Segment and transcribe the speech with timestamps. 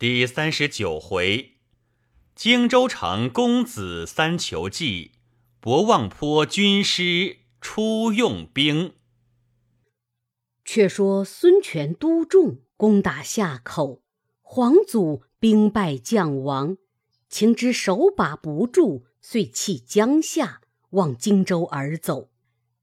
[0.00, 1.54] 第三十九回，
[2.36, 5.10] 荆州城公子三求计，
[5.58, 8.92] 博望坡军师出用兵。
[10.64, 14.00] 却说孙权督众攻打夏口，
[14.40, 16.76] 黄祖兵败将亡，
[17.28, 20.60] 情之手把不住，遂弃江夏，
[20.90, 22.30] 往荆州而走。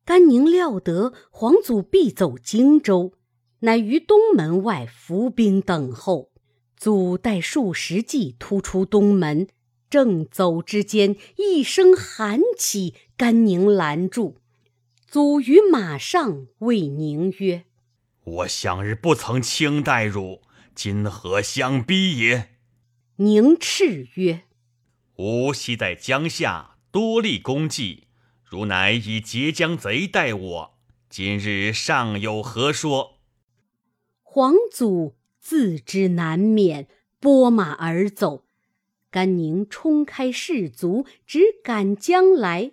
[0.04, 3.14] 甘宁料得黄祖必走荆州，
[3.60, 6.35] 乃于东门外伏兵等候。
[6.78, 9.48] 祖带数十骑突出东门，
[9.90, 14.38] 正走之间，一声喊起，甘宁拦住。
[15.08, 17.64] 祖于马上谓宁曰
[18.24, 20.42] ：“我向日不曾轻待汝，
[20.76, 22.50] 今何相逼也？”
[23.18, 24.42] 宁叱曰
[25.16, 28.08] ：“吾昔在江夏多立功绩，
[28.44, 30.78] 汝乃以截江贼待我，
[31.10, 33.20] 今日尚有何说？”
[34.22, 35.16] 皇祖。
[35.46, 36.88] 自知难免，
[37.20, 38.46] 拨马而走。
[39.12, 42.72] 甘宁冲开士卒，直赶将来。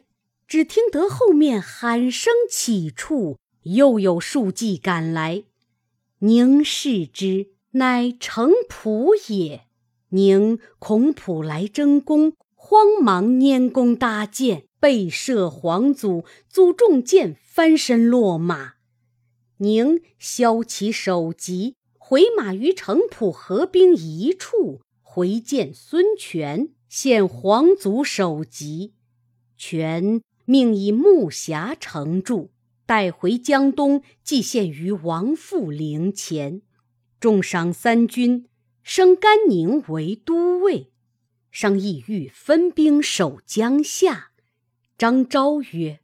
[0.48, 5.44] 只听得后面喊声起处，又有数骑赶来。
[6.20, 9.66] 宁视之，乃程普也。
[10.08, 16.24] 宁恐普来争功，慌忙拈弓搭箭，背射黄祖。
[16.48, 18.76] 祖中箭，翻身落马。
[19.58, 21.76] 宁削其首级。
[22.12, 28.92] 回马于城濮合兵一处，回见孙权，献皇祖首级。
[29.56, 32.50] 权命以木匣盛住，
[32.84, 36.60] 带回江东，祭献于王父陵前。
[37.18, 38.46] 重赏三军，
[38.82, 40.92] 升甘宁为都尉。
[41.50, 44.32] 商议欲分兵守江夏。
[44.98, 46.00] 张昭曰：“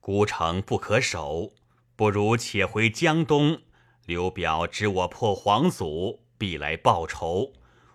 [0.00, 1.52] 孤城不可守，
[1.94, 3.60] 不如且回江东。”
[4.08, 7.52] 刘表知我破皇祖，必来报仇。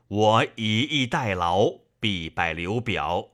[0.08, 3.32] 我以逸待劳，必败刘表。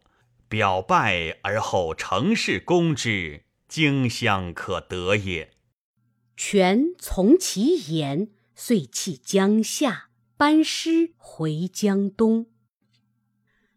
[0.47, 5.51] 表败而后乘势攻之，荆襄可得也。
[6.38, 12.46] 权从其言，遂弃江夏，班师回江东。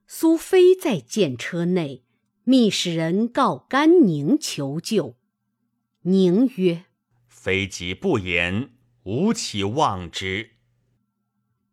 [0.07, 2.05] 苏飞在舰车内，
[2.45, 5.17] 密使人告甘宁求救。
[6.03, 6.85] 宁曰
[7.27, 8.71] ：“非己不言。”
[9.05, 10.51] 吾岂忘之？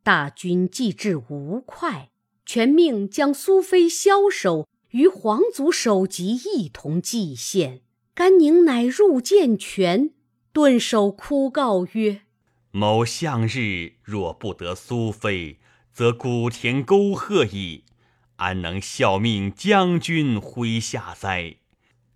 [0.01, 2.09] 大军既至吴快，
[2.44, 7.81] 全命将苏飞枭首与皇族首级一同祭献。
[8.16, 10.09] 甘宁乃入见权，
[10.51, 12.22] 顿首哭告曰
[12.72, 15.59] ：“某向日若不得苏飞，
[15.94, 17.84] 则古田沟壑矣，
[18.38, 21.57] 安能效命将军麾下哉？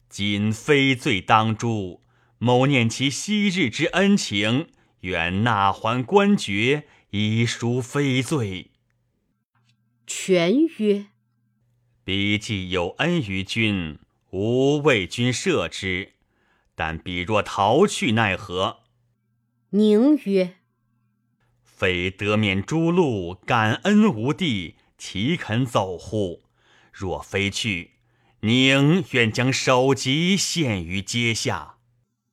[0.09, 2.01] 今非罪当诛，
[2.39, 4.69] 某念其昔日之恩情。”
[5.03, 8.71] 愿纳还官爵，以赎非罪。
[10.07, 11.07] 权曰
[12.05, 13.99] ：“彼既有恩于君，
[14.31, 16.13] 吾为君赦之。
[16.75, 18.83] 但彼若逃去，奈何？”
[19.71, 20.55] 宁曰
[21.63, 26.43] ：“非得免诸路，感恩无地，岂肯走乎？
[26.93, 27.91] 若非去，
[28.41, 31.75] 宁愿将首级献于阶下。”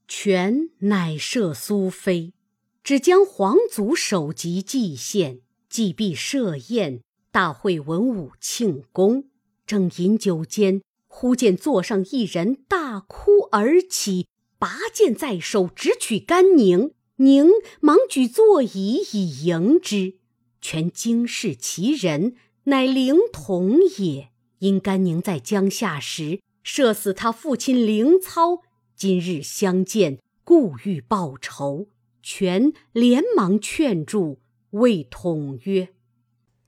[0.06, 2.34] 权乃赦苏飞。
[2.82, 9.24] 只将皇族首级祭献，祭毕设宴，大会文武庆功。
[9.66, 14.26] 正饮酒间，忽见座上一人大哭而起，
[14.58, 16.92] 拔剑在手，直取甘宁。
[17.16, 20.14] 宁忙举座椅以迎之。
[20.62, 24.30] 全惊视其人，乃灵统也。
[24.58, 28.62] 因甘宁在江夏时射死他父亲灵操，
[28.96, 31.88] 今日相见，故欲报仇。
[32.22, 35.94] 权连忙劝住，谓统曰：“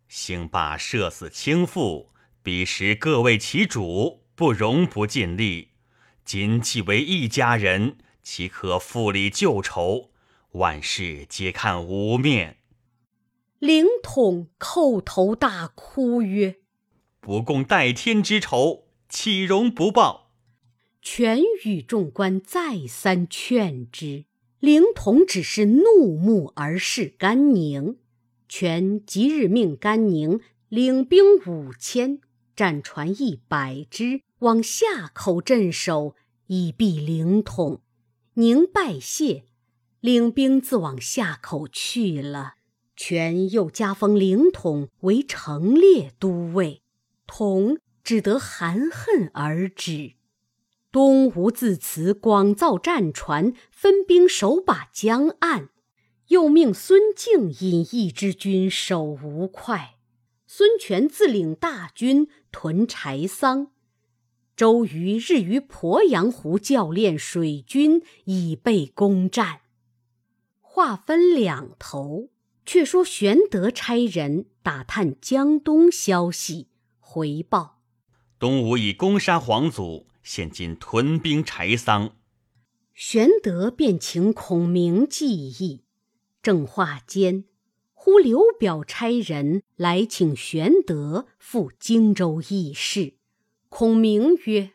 [0.09, 2.11] 兴霸射死亲父，
[2.43, 5.69] 彼时各为其主，不容不尽力。
[6.25, 10.11] 今既为一家人，岂可复礼旧仇？
[10.53, 12.59] 万事皆看无面。”
[13.59, 16.57] 灵统叩头大哭曰
[17.21, 20.33] ：“不共戴天之仇，岂容不报？”
[21.01, 24.25] 权与众官再三劝之。
[24.63, 27.99] 灵统只是怒目而视甘宁，
[28.49, 30.39] 权即日命甘宁
[30.69, 32.21] 领兵五千，
[32.55, 36.15] 战船一百只，往夏口镇守，
[36.47, 37.81] 以避灵统。
[38.35, 39.43] 宁拜谢，
[39.99, 42.55] 领兵自往夏口去了。
[42.95, 46.83] 权又加封灵统为成列都尉，
[47.27, 50.13] 统只得含恨而止。
[50.93, 55.71] 东吴自此广造战船，分兵守把江岸。
[56.29, 59.97] 又命孙敬引一支军守吴会，
[60.47, 63.69] 孙权自领大军屯柴桑。
[64.55, 69.61] 周瑜日于鄱阳湖教练水军，以备攻战。
[70.61, 72.29] 话分两头，
[72.67, 76.69] 却说玄德差人打探江东消息，
[76.99, 77.81] 回报：
[78.39, 82.17] 东吴已攻杀黄祖，现今屯兵柴桑。
[82.95, 85.85] 玄德便请孔明计议。
[86.43, 87.45] 正话间，
[87.93, 93.15] 忽刘表差人来请玄德赴荆州议事。
[93.69, 94.73] 孔明曰：“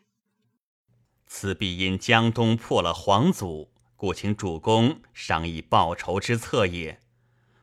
[1.28, 7.02] 此必因江东破了皇祖，故请主公商议报仇之策也。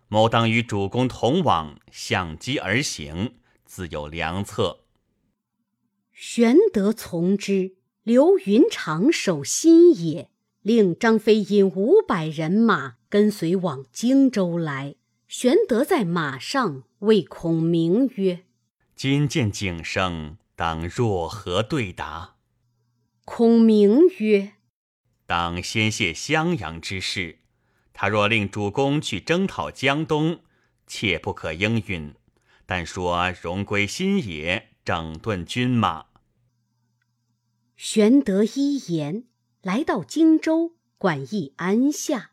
[0.08, 3.34] 某当与主公同往，相机而行，
[3.64, 4.83] 自有良策。”
[6.14, 7.74] 玄德从之，
[8.04, 10.30] 刘云长守新野，
[10.62, 14.94] 令张飞引五百人马跟随往荆州来。
[15.26, 18.44] 玄德在马上谓孔明曰
[18.94, 22.36] ：“今见景生。”当若何对答？
[23.24, 24.52] 孔明曰
[25.26, 27.40] ：“当先谢襄阳之事。
[27.92, 30.42] 他若令主公去征讨江东，
[30.86, 32.14] 切不可应允。
[32.66, 36.06] 但说荣归新野，整顿军马。”
[37.76, 39.24] 玄德依言，
[39.62, 42.32] 来到荆州，管义安下，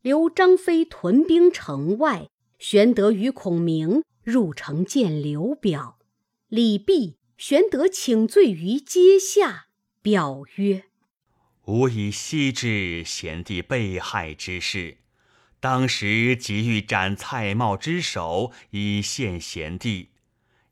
[0.00, 2.28] 留张飞屯兵城外。
[2.58, 5.98] 玄德与孔明入城见刘表，
[6.48, 7.16] 礼毕。
[7.38, 9.68] 玄德请罪于阶下，
[10.02, 10.84] 表曰
[11.64, 14.98] ：“吾以昔之贤弟被害之事，
[15.58, 20.10] 当时急欲斩蔡瑁之首，以献贤弟。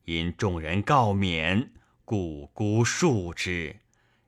[0.09, 1.71] 因众人告免，
[2.03, 3.77] 故孤恕之。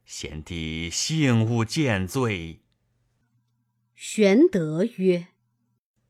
[0.05, 2.61] 贤弟幸勿见罪。”
[3.97, 5.29] 玄德曰：“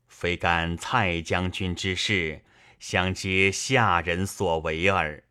[0.08, 2.42] 非干蔡将军之事，
[2.80, 5.22] 相皆下人所为耳。”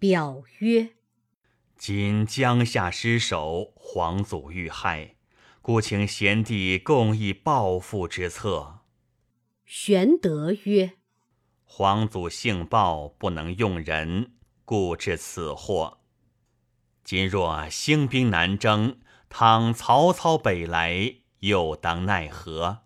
[0.00, 0.92] 表曰
[1.76, 5.16] ：“今江夏失守，皇祖遇害，
[5.60, 8.78] 故请贤弟共议报复之策。”
[9.66, 10.94] 玄德曰
[11.74, 14.32] ：“皇祖性暴，不能用人，
[14.66, 16.00] 故致此祸。
[17.02, 22.82] 今若兴兵南征，倘曹操北来，又当奈何？”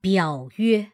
[0.00, 0.92] 表曰：“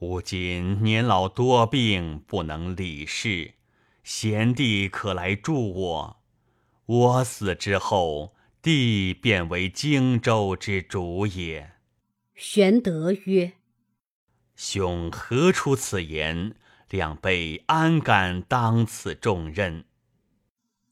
[0.00, 3.56] 吾今年老多病，不能理事。”
[4.02, 6.22] 贤弟可来助我，
[6.86, 11.72] 我死之后，弟便为荆州之主也。
[12.34, 13.52] 玄德曰
[14.56, 16.54] ：“兄何出此言？
[16.90, 19.84] 两辈安敢当此重任？”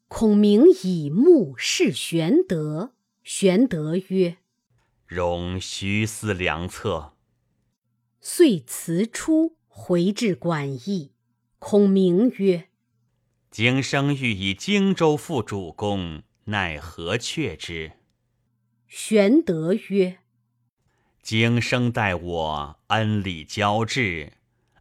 [0.09, 2.93] 孔明以目视玄德，
[3.23, 4.39] 玄德曰
[5.07, 7.15] ：“容徐思良策。”
[8.21, 11.13] 遂辞出，回至馆驿。
[11.59, 12.69] 孔明曰：
[13.51, 17.93] 景生欲以荆州复主公，奈何却之？
[18.87, 20.19] 玄德曰
[21.23, 24.35] ：“景生待我恩礼交至，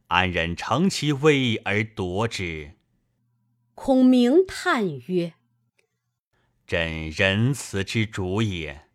[0.07, 2.73] 安忍乘其威而夺之？”
[3.75, 5.35] 孔明叹曰
[6.67, 8.87] ：“朕仁慈之主也。”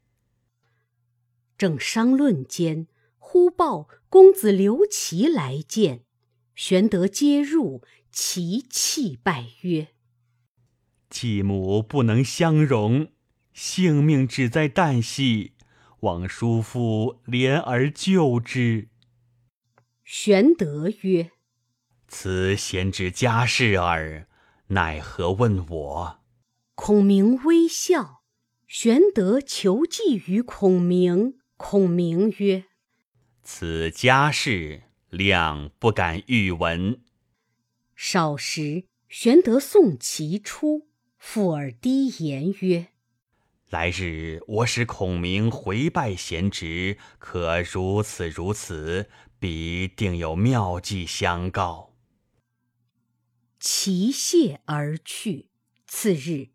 [1.57, 2.89] 正商论间，
[3.19, 6.03] 忽报公子刘琦来见，
[6.55, 7.83] 玄德接入。
[8.19, 9.89] 其泣拜曰
[11.11, 13.09] ：“继母不能相容，
[13.53, 15.53] 性命只在旦夕，
[16.01, 18.89] 望叔父怜而救之。”
[20.05, 21.33] 玄德曰
[22.09, 24.29] ：“此贤之家事耳，
[24.69, 26.21] 奈何问我？”
[26.75, 28.23] 孔明微笑。
[28.69, 32.65] 玄德求计于孔明，孔明曰
[33.45, 37.01] ：“此家事，亮不敢预闻。”
[37.95, 42.89] 少时，玄德送其出，附耳低言曰
[43.71, 49.09] ：“来日我使孔明回拜贤侄，可如此如此，
[49.39, 51.93] 必定有妙计相告。”
[53.59, 55.51] 其谢而去。
[55.87, 56.51] 次日，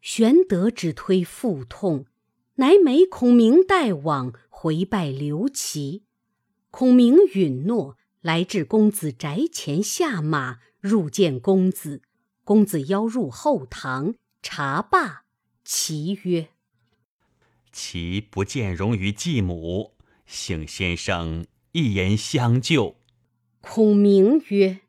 [0.00, 2.06] 玄德只推腹痛，
[2.56, 6.04] 乃每孔明带往回拜刘琦。
[6.70, 10.60] 孔明允诺，来至公子宅前下马。
[10.80, 12.02] 入见公子，
[12.44, 15.24] 公子邀入后堂茶罢，
[15.64, 16.50] 其曰
[17.76, 19.94] ：“其不见容于继母，
[20.26, 22.94] 幸先生一言相救。”
[23.60, 24.82] 孔明曰：“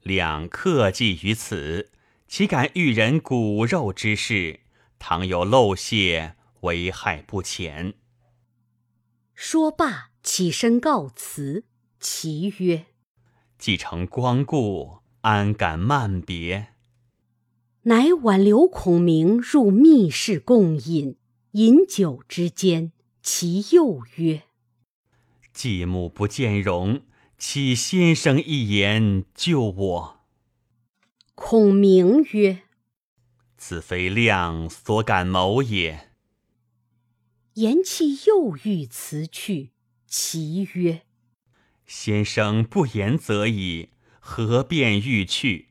[0.00, 1.90] 两客计于此，
[2.28, 4.60] 岂敢遇人骨肉之事？
[5.00, 7.94] 倘有漏泄，危害不浅。”
[9.34, 11.64] 说罢，起身告辞。
[11.98, 12.86] 其曰
[13.58, 16.68] ：“既承光顾，安敢慢别？”
[17.82, 21.16] 乃挽留孔明入密室共饮。
[21.54, 22.90] 饮酒之间，
[23.22, 24.42] 其又曰
[25.54, 27.02] ：“继母不见容，
[27.38, 30.20] 乞先生一言救我。”
[31.36, 32.62] 孔明曰
[33.56, 36.10] ：“此非亮所敢谋也。”
[37.54, 39.70] 言讫，又欲辞去。
[40.08, 41.02] 其曰
[41.86, 45.68] ：“先生不言则已，何便欲去？”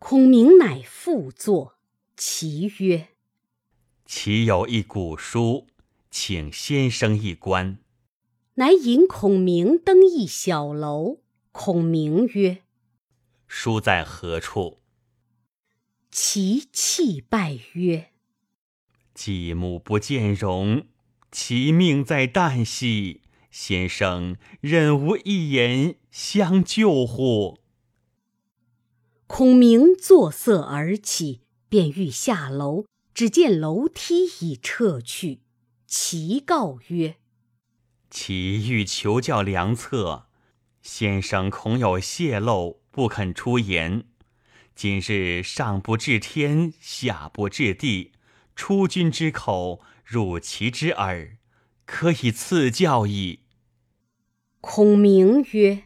[0.00, 1.76] 孔明乃复坐。
[2.16, 3.10] 其曰
[4.06, 5.66] ：“其有一古书，
[6.10, 7.78] 请先生一观。”
[8.54, 11.18] 乃引孔明登一小楼。
[11.52, 12.62] 孔明曰
[13.48, 14.78] ：“书在何处？”
[16.10, 18.12] 其泣拜曰
[19.12, 20.86] ：“继母不见容，
[21.30, 23.22] 其命在旦夕。
[23.50, 27.58] 先生忍无一言相救乎？”
[29.26, 32.84] 孔明作色而起，便欲下楼，
[33.16, 35.40] 只见楼梯已撤去。
[35.86, 37.16] 其告曰
[38.10, 40.26] ：“其欲求教良策，
[40.82, 44.04] 先生恐有泄露，不肯出言。
[44.74, 48.12] 今日上不至天，下不至地，
[48.54, 51.38] 出君之口，入其之耳，
[51.86, 53.40] 可以赐教矣。”
[54.60, 55.84] 孔明曰：“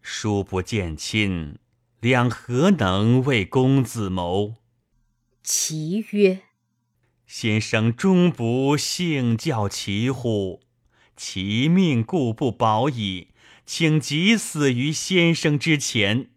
[0.00, 1.58] 叔不见亲。”
[2.00, 4.54] 两何能为公子谋？
[5.42, 6.44] 其曰
[7.32, 10.62] ：“先生终不幸教其乎？
[11.16, 13.28] 其命固不保矣，
[13.64, 16.32] 请即死于先生之前。”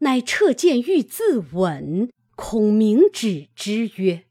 [0.00, 4.24] 乃撤剑欲自刎，孔明止之曰：“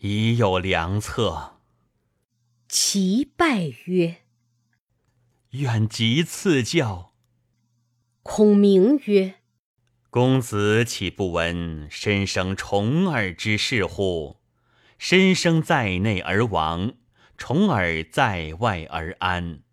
[0.00, 1.58] 已有良策。”
[2.66, 4.22] 其拜曰
[5.52, 7.12] ：“愿即赐教。”
[8.24, 9.34] 孔明曰
[10.08, 14.38] ：“公子岂不闻身生重耳之事乎？
[15.04, 16.92] 申生在内而亡，
[17.36, 19.64] 重耳在外而安。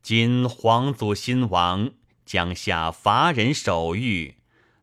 [0.00, 1.90] 今皇祖新亡，
[2.24, 4.36] 江下伐人守御，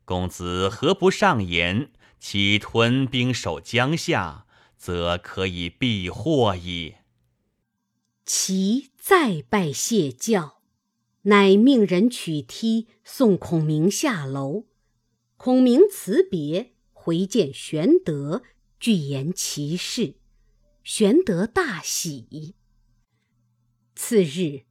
[0.04, 1.90] 公子何不上言？
[2.20, 6.96] 其屯兵守江夏，则可以避祸矣。”
[8.26, 10.58] 其再拜谢教。
[11.22, 14.66] 乃命人取梯送孔明下楼。
[15.38, 18.44] 孔明辞别，回见玄德，
[18.80, 20.16] 具言其事。
[20.84, 22.56] 玄德大喜。
[23.96, 24.64] 次日，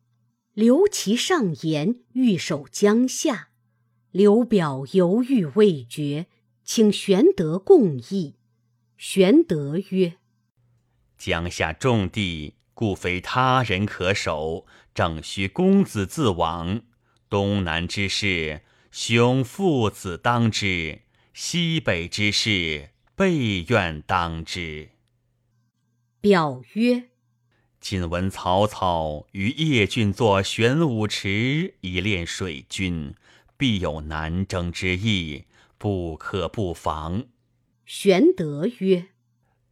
[0.54, 3.50] 刘琦上言欲守江夏，
[4.10, 6.26] 刘表犹豫未决，
[6.64, 8.36] 请玄德共议。
[8.96, 10.18] 玄德曰
[11.18, 16.82] ：“江夏重地。”故非他人可守，正需公子自往。
[17.30, 18.60] 东南之事，
[18.90, 21.00] 兄父子当之；
[21.32, 24.90] 西北之事，备愿当之。
[26.20, 27.08] 表曰
[27.80, 33.14] ：“今闻曹操于邺郡作玄武池，以练水军，
[33.56, 35.44] 必有南征之意，
[35.78, 37.24] 不可不防。”
[37.86, 39.06] 玄德曰。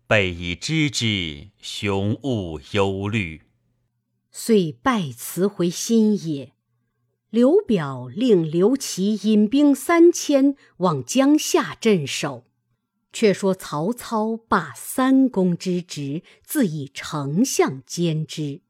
[0.07, 3.43] 备以知之，雄勿忧虑。
[4.31, 6.53] 遂拜辞回新野。
[7.29, 12.47] 刘表令刘琦引兵三千往江夏镇守。
[13.15, 18.61] 却说曹操罢三公之职，自以丞相兼之，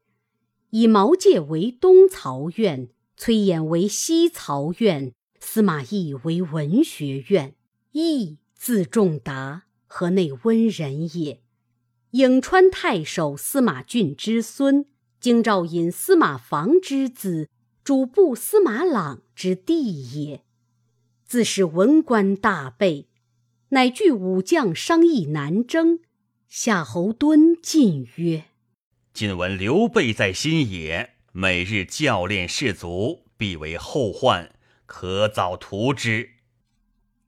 [0.69, 2.87] 以毛玠为东曹院，
[3.17, 5.11] 崔琰为西曹院，
[5.41, 7.55] 司马懿为文学院。
[7.91, 9.63] 懿字仲达。
[9.87, 11.39] 河内温人也，
[12.11, 14.85] 颍川太守司马俊之孙，
[15.21, 17.47] 京兆尹司马防之子，
[17.81, 20.43] 主簿司马朗之弟也。
[21.23, 23.07] 自是文官大备，
[23.75, 25.99] 乃具武将商议南征。
[26.47, 28.45] 夏侯惇进曰
[29.13, 34.55] ：“今闻刘备在新野，每日教练士卒，必为后患，
[34.85, 36.29] 可早图之。”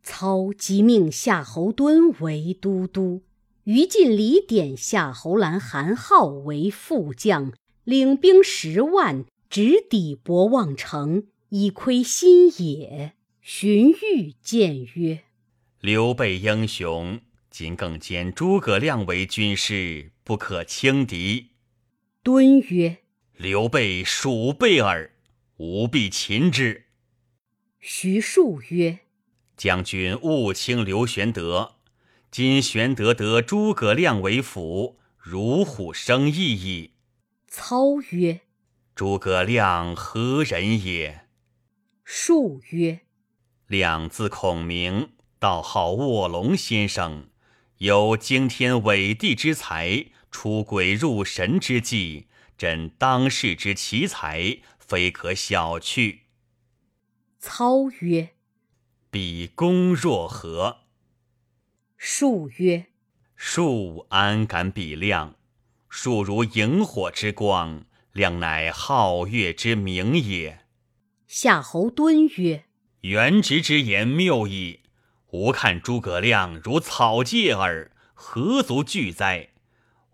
[0.02, 3.24] 操即命夏侯惇为都督，
[3.66, 7.52] 于禁李典夏侯兰、韩浩为副将，
[7.84, 13.16] 领兵十万，直抵博望城，以窥新野。
[13.42, 15.24] 荀彧谏曰
[15.80, 21.52] ：“刘备英雄，今更兼诸葛亮为军师，不可轻敌。”
[22.24, 22.98] 敦曰
[23.38, 25.12] ：“刘备鼠辈耳，
[25.58, 26.86] 吾必擒之。”
[27.80, 29.00] 徐庶曰。
[29.56, 31.76] 将军勿轻刘玄德，
[32.30, 36.94] 今玄德得诸葛亮为辅，如虎生翼矣。
[37.48, 38.42] 操曰
[38.94, 41.28] ：“诸葛亮何人也？”
[42.04, 43.00] 庶曰
[43.68, 47.28] ：“亮字孔明，道号卧龙先生，
[47.78, 52.28] 有惊天伟地之才，出鬼入神之计，
[52.58, 56.20] 朕当世之奇才，非可小觑。”
[57.40, 58.30] 操曰
[59.12, 60.78] ：“比公若何？”
[61.98, 62.88] 术曰
[63.36, 65.36] ：“树安敢比亮？
[65.88, 70.66] 树如萤火之光，亮乃皓月之明也。”
[71.28, 72.66] 夏侯惇曰
[73.02, 74.82] ：“元直之言谬矣。
[75.38, 79.50] 吾看诸葛亮如草芥耳，何足惧哉？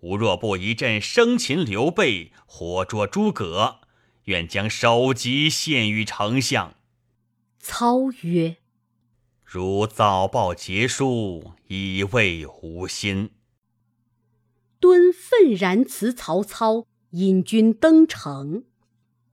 [0.02, 3.80] 吾若不一阵生擒刘备，活捉诸葛，
[4.26, 6.76] 愿将首级献于丞相。”
[7.58, 8.58] 操曰。
[9.46, 13.30] 如早报捷书，以慰吾心。
[14.82, 18.66] 敦愤然辞曹操，引军登城。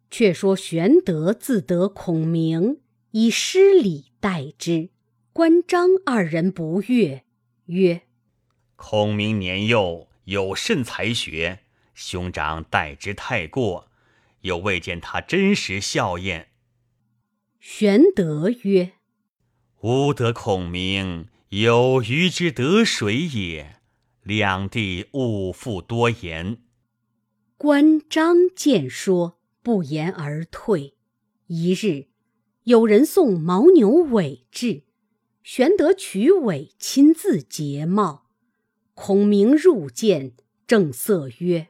[0.09, 2.81] 却说玄德自得孔明，
[3.11, 4.91] 以失礼待之。
[5.33, 7.25] 关张二人不悦，
[7.67, 8.03] 曰
[8.75, 11.61] ：“孔明年幼，有甚才学？
[11.95, 13.89] 兄长待之太过，
[14.41, 16.49] 又未见他真实笑颜。”
[17.61, 18.93] 玄德曰。
[19.83, 23.77] 吾得孔明，有余之得水也。
[24.23, 26.59] 两地勿复多言。
[27.57, 30.95] 关张见说，不言而退。
[31.47, 32.09] 一日，
[32.65, 34.83] 有人送牦牛尾至，
[35.43, 38.27] 玄德取尾，亲自结帽。
[38.95, 40.35] 孔明入见，
[40.67, 41.69] 正色曰：“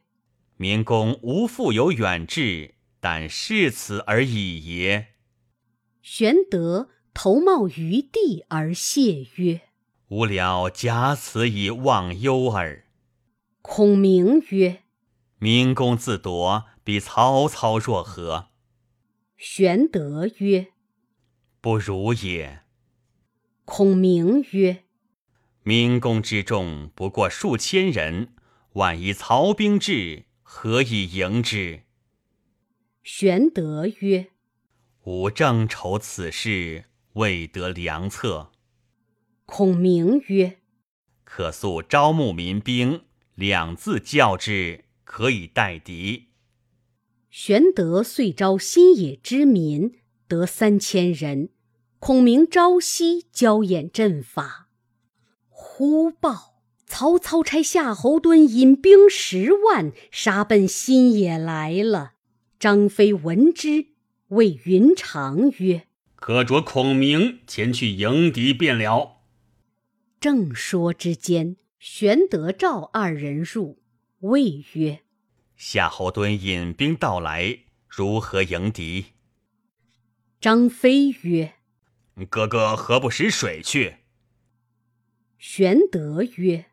[0.56, 5.08] 明公无复有远志，但是此而已也。”
[6.02, 6.90] 玄德。
[7.12, 9.62] 头冒于地而谢曰
[10.10, 12.86] ：“吾了假此以忘忧耳。”
[13.62, 14.84] 孔明曰
[15.40, 18.50] ：“明公自夺，比曹操若何？”
[19.36, 20.68] 玄德曰
[21.60, 22.62] ：“不如也。”
[23.72, 24.82] 孔明曰
[25.62, 28.34] ：“明公之众不过数千人，
[28.72, 31.84] 万一曹兵至，何以迎之？”
[33.04, 34.32] 玄德曰
[35.06, 38.50] ：“吾正愁此事。”未得良策。
[39.46, 40.58] 孔明曰
[41.22, 43.04] ：“可速招募民兵，
[43.36, 46.30] 两字教之，可以待敌。”
[47.30, 51.50] 玄德遂招新野之民，得三千人。
[52.00, 54.70] 孔明朝夕教演阵法。
[55.50, 62.14] 忽报曹操差夏侯惇引兵十万，杀奔新野来了。
[62.58, 63.88] 张飞闻之，
[64.28, 69.18] 谓云长曰：可着孔明前去迎敌便了。
[70.18, 73.82] 正说之间，玄德、赵二人入，
[74.20, 75.00] 谓曰
[75.54, 79.08] ：“夏侯惇引兵到来，如何迎敌？”
[80.40, 81.54] 张飞曰
[82.26, 83.96] ：“哥哥何不使水去？”
[85.38, 86.66] 玄德曰：“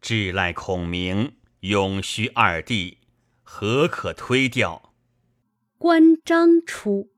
[0.00, 2.98] 至赖孔明、永虚二弟，
[3.42, 4.92] 何可推掉？”
[5.78, 7.10] 关张出。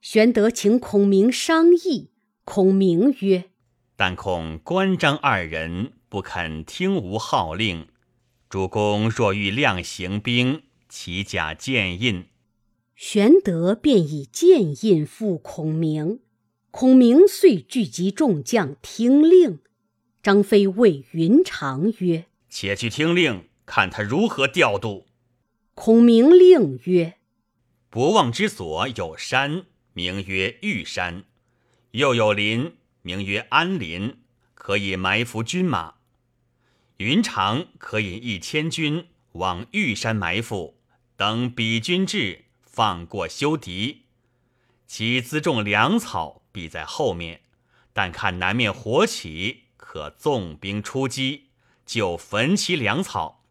[0.00, 2.12] 玄德请孔明商议，
[2.44, 3.50] 孔明曰
[3.96, 7.88] ：“但恐关张二人不肯听吾号令，
[8.48, 12.26] 主公若欲亮行兵，其甲剑印。”
[12.94, 16.20] 玄德便以剑印付孔明，
[16.70, 19.60] 孔明遂聚集众将听令。
[20.22, 25.06] 张飞谓云长曰：“且去听令，看他如何调度。”
[25.74, 27.18] 孔明令曰
[27.88, 31.24] ：“博望之所有山。”名曰玉山，
[31.90, 34.18] 又有林，名曰安林，
[34.54, 35.94] 可以埋伏军马。
[36.98, 40.76] 云长可引一千军往玉山埋伏，
[41.16, 44.02] 等彼军至，放过休敌。
[44.86, 47.40] 其辎重粮草必在后面，
[47.92, 51.48] 但看南面火起，可纵兵出击，
[51.84, 53.44] 就焚其粮草。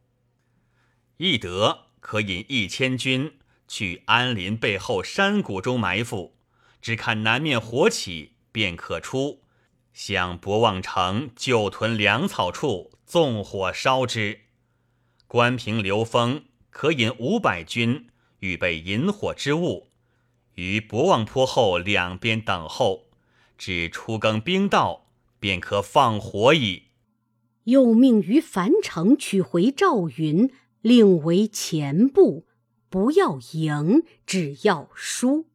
[1.17, 6.35] 翼德可引一千军去安林背后山谷中埋伏。
[6.79, 9.43] 只看南面火起，便可出，
[9.93, 14.41] 向博望城旧屯粮草处纵火烧之。
[15.25, 18.07] 关平、刘封可引五百军，
[18.39, 19.89] 预备引火之物，
[20.57, 23.09] 于博望坡后两边等候，
[23.59, 25.07] 至出更兵到，
[25.39, 26.85] 便可放火矣。
[27.65, 32.47] 又命于樊城取回赵云，令为前部，
[32.89, 35.45] 不要赢，只要输。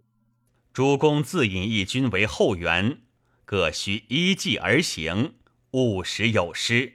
[0.73, 3.01] 诸公自引一军为后援，
[3.45, 5.35] 各需依计而行，
[5.73, 6.93] 勿使有失。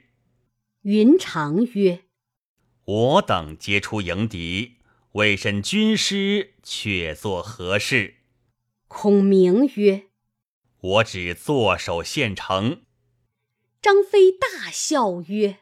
[0.82, 2.04] 云长曰
[2.86, 4.76] ：“我等皆出迎敌，
[5.12, 8.16] 未甚军师，却做何事？”
[8.88, 10.08] 孔明曰
[10.80, 12.82] ：“我只坐守县城。”
[13.80, 15.60] 张飞大笑曰：“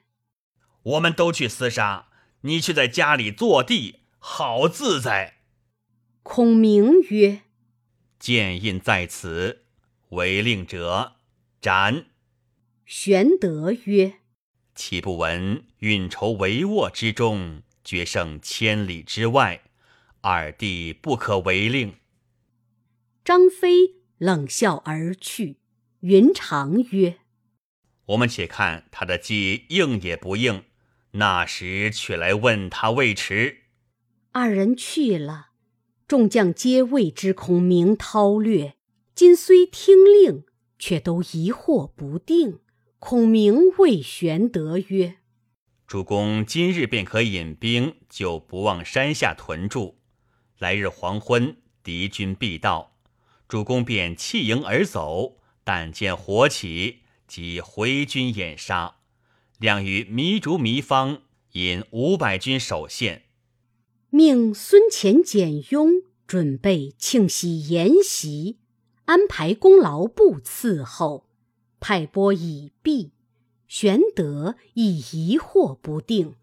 [0.83, 2.09] 我们都去厮杀，
[2.40, 5.42] 你却在家里坐地，好自在。”
[6.25, 7.42] 孔明曰
[8.19, 9.66] ：“剑印在此，
[10.09, 11.19] 违令者
[11.61, 12.07] 斩。”
[12.85, 14.21] 玄德曰
[14.75, 19.62] ：“岂不闻运筹帷幄之中，决胜千里之外，
[20.28, 21.94] 二弟不可违令。”
[23.24, 25.58] 张飞冷笑而去。
[26.00, 27.18] 云长曰
[28.06, 30.64] ：“我们且看他的计应也不应，
[31.12, 33.62] 那时却来问他未迟。”
[34.32, 35.50] 二人去了，
[36.08, 38.74] 众将皆谓之孔明韬略，
[39.14, 40.44] 今虽听令，
[40.78, 42.58] 却都疑惑不定。
[42.98, 45.18] 孔明谓玄德曰
[45.86, 49.95] ：“主公今日便可引兵，就不往山下屯驻。
[50.59, 52.92] 来日黄昏，敌军必到。”
[53.49, 58.97] 主公便弃营而走，但见火起，即回军掩杀。
[59.59, 63.23] 亮于糜竺、糜芳引五百军守县，
[64.11, 68.59] 命孙乾、简雍准备庆喜筵席，
[69.05, 71.29] 安排功劳簿伺候，
[71.79, 73.12] 派拨已毕。
[73.69, 76.35] 玄德亦疑惑不定。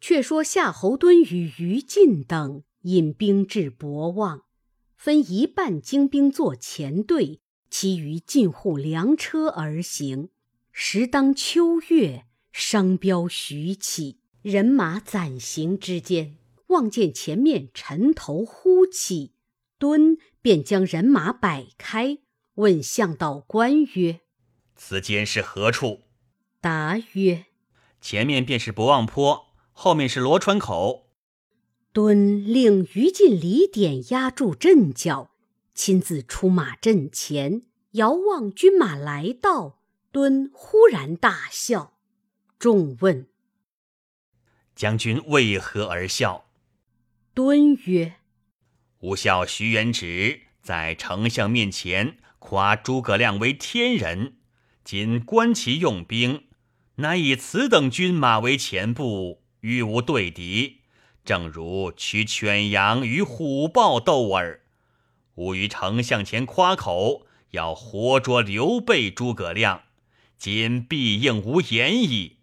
[0.00, 4.42] 却说夏侯惇与于禁等引兵至博望。
[4.96, 10.30] 分一半精兵作前队，其余进护粮车而行。
[10.72, 16.36] 时当秋月，商标徐起，人马攒行之间，
[16.68, 19.34] 望见前面尘头忽起，
[19.78, 22.18] 敦便将人马摆开，
[22.54, 24.20] 问向道官曰
[24.74, 26.02] ：“此间是何处？”
[26.60, 27.46] 答曰
[28.00, 31.07] ：“前面便是博望坡，后面是罗川口。”
[31.98, 35.32] 敦令于禁、李典压住阵脚，
[35.74, 37.62] 亲自出马阵前，
[37.94, 39.80] 遥望军马来到。
[40.12, 41.98] 敦忽然大笑。
[42.56, 43.26] 众问
[44.76, 46.44] ：“将军为何而笑？”
[47.34, 48.14] 敦曰
[49.02, 54.36] ：“吾笑徐元直在丞相面前夸诸葛亮为天人，
[54.84, 56.44] 今观其用兵，
[56.94, 60.76] 乃以此等军马为前部，与吾对敌。”
[61.28, 64.62] 正如取犬羊与虎豹斗耳，
[65.34, 69.82] 吾于丞相前夸口，要活捉刘备、诸葛亮，
[70.38, 72.38] 今必应无言矣。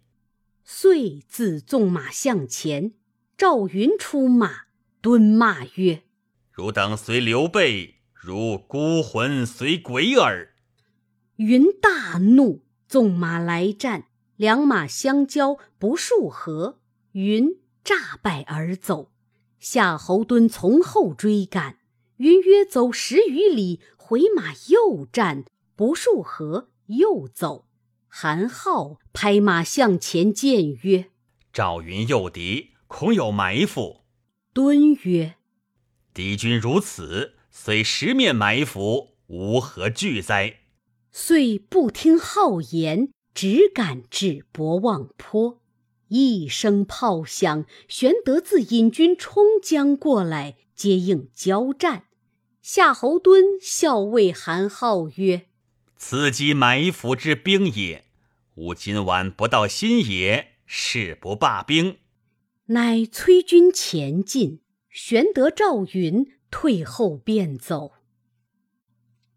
[0.62, 2.92] 遂自纵马向前，
[3.36, 4.66] 赵云出马，
[5.00, 6.04] 蹲骂曰
[6.54, 10.54] ：“汝等随刘备，如孤魂随鬼耳。”
[11.38, 14.04] 云大怒，纵马来战，
[14.36, 16.78] 两马相交不数合，
[17.10, 17.56] 云。
[17.86, 19.12] 诈败而走，
[19.60, 21.78] 夏侯惇从后追赶。
[22.16, 25.44] 云约走十余里，回马又战，
[25.76, 27.68] 不数合，又走。
[28.08, 31.10] 韩浩拍马向前见曰
[31.52, 34.00] ：“赵云诱敌，恐有埋伏。”
[34.52, 35.36] 敦曰
[36.12, 40.58] ：“敌军如此，虽十面埋伏，无何惧哉？”
[41.12, 45.60] 遂不听号言，只赶至博望坡。
[46.08, 52.04] 一声炮响，玄德自引军冲将过来，接应交战。
[52.62, 55.46] 夏侯惇笑谓韩浩曰
[55.96, 58.04] ：“此即埋伏之兵也。
[58.54, 61.98] 吾今晚不到新野，誓不罢兵。”
[62.66, 64.60] 乃催军前进。
[64.88, 67.92] 玄德、赵云退后便走。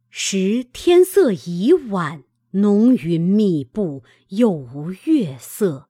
[0.10, 5.89] 时天色已晚，浓云密布，又无月色。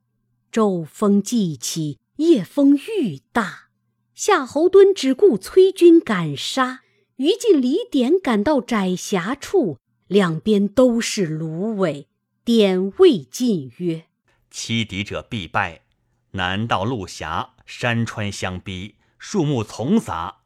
[0.51, 3.69] 骤风既起，夜风愈大。
[4.15, 6.81] 夏侯惇只顾催军赶杀，
[7.17, 12.07] 于禁、李典赶到窄狭处，两边都是芦苇。
[12.43, 14.05] 典谓晋曰
[14.49, 15.83] ：“欺敌者必败。
[16.31, 20.37] 南道路狭，山川相逼，树木丛杂，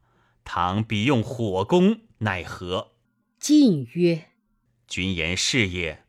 [0.43, 2.91] 倘彼用火攻，奈何？”
[3.39, 4.25] 晋曰
[4.87, 6.03] ：“君言是也。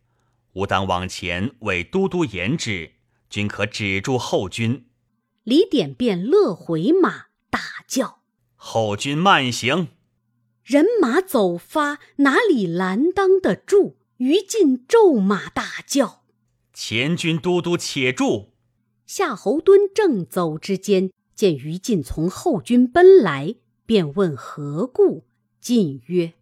[0.54, 2.90] 吾当往前为都督言之。”
[3.34, 4.86] 均可止住后军。
[5.42, 8.20] 李典便勒回马，大叫
[8.54, 9.88] ：“后军慢行！”
[10.62, 13.96] 人马走发，哪里拦当得住？
[14.18, 16.22] 于禁骤马大叫
[16.72, 18.52] ：“前军都督且住！”
[19.04, 25.26] 夏侯惇正走之间，见于禁从后军奔来，便问何故。
[25.60, 26.34] 晋曰：“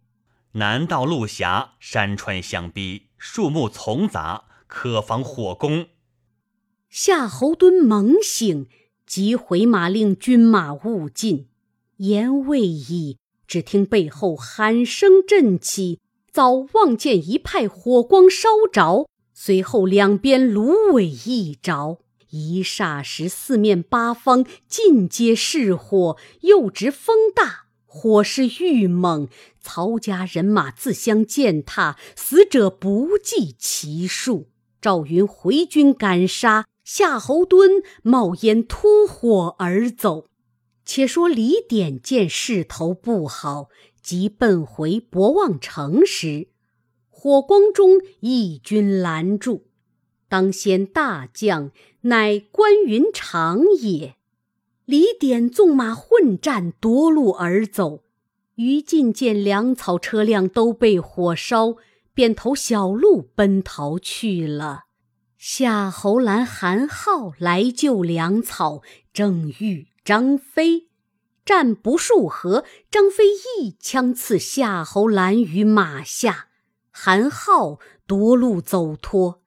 [0.53, 5.87] 南道路狭，山川相逼，树木丛杂，可防火攻。”
[6.95, 8.67] 夏侯惇猛醒，
[9.07, 11.47] 即回马令军马勿进。
[11.97, 15.99] 言未已，只听背后喊声震起，
[16.31, 21.97] 早望见一派火光烧着，随后两边芦苇一着。
[22.29, 29.27] 一霎时，四面八方尽皆是火，又值风大，火势愈猛。
[29.59, 34.49] 曹家人马自相践踏，死者不计其数。
[34.79, 40.27] 赵云回军赶杀，夏侯惇冒烟突火而走。
[40.85, 43.69] 且说李典见势头不好，
[44.01, 46.49] 即奔回博望城时，
[47.09, 49.67] 火光中义军拦住。
[50.27, 54.15] 当先大将乃关云长也。
[54.85, 58.03] 李典纵马混战，夺路而走。
[58.55, 61.75] 于禁见粮草车辆都被火烧，
[62.13, 64.83] 便投小路奔逃去了。
[65.45, 69.89] 夏侯兰、韩浩来救粮草，正遇。
[70.05, 70.87] 张飞
[71.43, 73.25] 战不数合，张飞
[73.59, 76.47] 一枪刺夏侯兰于马下，
[76.91, 79.43] 韩浩夺路走脱，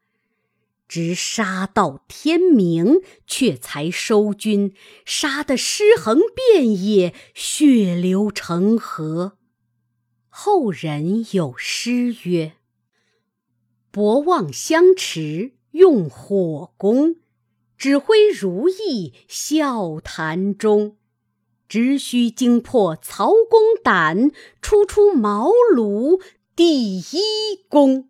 [0.86, 4.74] 直杀到天明，却才收军，
[5.06, 9.38] 杀得尸横遍野，血流成河。
[10.28, 12.52] 后人有诗曰
[13.90, 17.16] ：“博望相持用火攻。”
[17.78, 20.96] 指挥如意笑谈中，
[21.68, 24.30] 只须惊破曹公胆，
[24.62, 26.22] 初出茅庐
[26.56, 27.04] 第一
[27.68, 28.08] 功。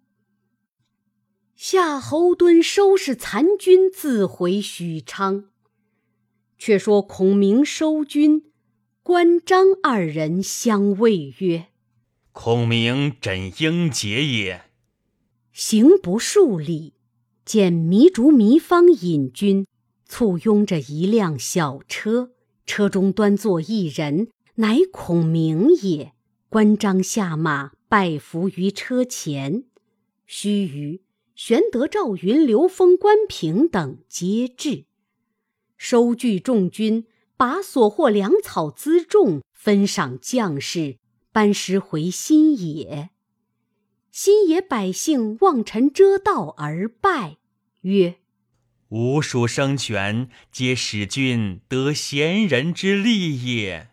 [1.57, 5.47] 夏侯惇收拾残军，自回许昌。
[6.57, 8.45] 却说孔明收军，
[9.03, 11.67] 关张二人相谓曰
[12.31, 14.63] ：“孔明真英杰也。”
[15.53, 16.96] 行不数里。
[17.47, 19.65] 见糜竺、糜芳引军，
[20.09, 22.33] 簇拥着一辆小车，
[22.67, 26.13] 车中端坐一人，乃孔明也。
[26.49, 29.63] 关张下马，拜伏于车前。
[30.27, 31.01] 须臾，
[31.37, 34.85] 玄德、赵云、刘封、关平等皆至，
[35.77, 37.07] 收聚众军，
[37.37, 40.97] 把所获粮草辎重分赏将士，
[41.31, 43.11] 班师回新野。
[44.19, 47.37] 新野百姓望臣遮道而拜，
[47.83, 48.17] 曰
[48.89, 53.91] ：“吾蜀生权，皆使君得贤人之力也。”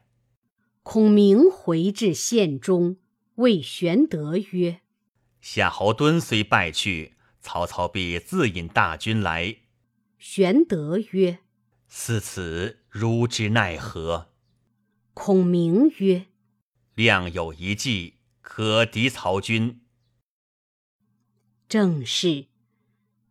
[0.81, 2.95] 孔明回至县中，
[3.35, 4.79] 谓玄德曰
[5.41, 9.57] ：“夏侯惇虽败去，曹操必自引大军来。”
[10.17, 11.39] 玄德曰
[11.89, 14.29] ：“似此，如之奈何？”
[15.13, 16.27] 孔明曰
[16.95, 19.81] ：“亮有一计，可敌曹军。”
[21.73, 22.45] 正是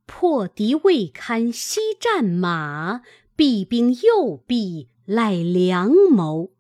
[0.04, 3.02] 破敌未堪惜战马，
[3.36, 6.50] 避兵又避赖良谋。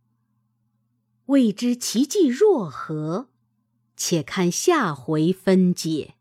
[1.26, 3.26] 未知其计若何？
[3.96, 6.14] 且看下回分解。